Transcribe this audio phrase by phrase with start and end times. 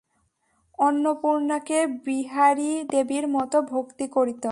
[0.79, 4.45] অন্নপূর্ণাকে বিহারী দেবীর মতো ভক্তি করিত।